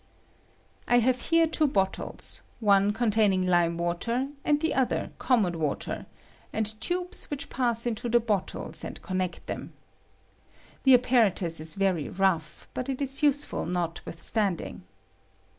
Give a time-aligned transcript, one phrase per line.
[0.87, 6.07] I have here two bottles, one containing lime I water and the other common water,
[6.51, 10.53] and tubes ^^L which pass into the bottles and connect them, ^^H
[10.85, 14.85] The apparatus ia veiy rough, but it is useful ^^H notwithstanding.